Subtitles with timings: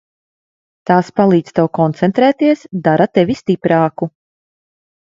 [0.89, 4.13] Tās palīdz tev koncentrēties, dara tevi stiprāku.